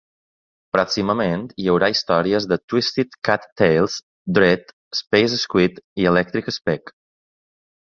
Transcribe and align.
Pròximament, 0.75 1.43
hi 1.63 1.67
haurà 1.73 1.89
històries 1.97 2.49
de 2.53 2.59
"Twisted 2.71 3.15
Cat 3.31 3.47
Tales", 3.63 4.01
"Dred", 4.41 4.77
"Space 5.05 5.43
Squid" 5.47 5.83
i 6.05 6.13
"Electric 6.17 6.55
Spec". 6.61 7.01